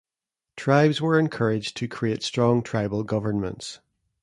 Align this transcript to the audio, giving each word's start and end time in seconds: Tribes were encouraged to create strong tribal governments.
Tribes 0.57 0.99
were 0.99 1.19
encouraged 1.19 1.77
to 1.77 1.87
create 1.87 2.23
strong 2.23 2.63
tribal 2.63 3.03
governments. 3.03 3.81